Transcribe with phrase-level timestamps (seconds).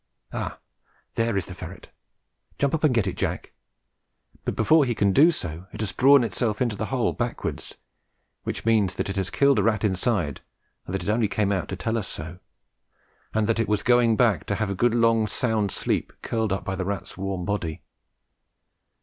[0.33, 0.57] Ah,
[1.13, 1.91] there is the ferret!
[2.57, 3.53] Jump up and get it, Jack.
[4.45, 7.75] But before he can do so, it has drawn itself into the hole backwards,
[8.41, 10.41] which means that it has killed a rat inside
[10.87, 12.39] and that it only came out to tell us so,
[13.35, 16.65] and that it was going back to have a good long sound sleep curled up
[16.65, 17.83] by the rat's warm body.